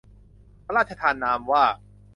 [0.65, 1.63] พระราชทานนามว่า